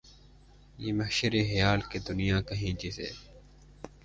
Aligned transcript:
یہ 0.79 0.91
محشرِ 0.93 1.33
خیال 1.49 1.79
کہ 1.89 1.97
دنیا 2.07 2.37
کہیں 2.49 2.71
جسے 2.81 3.09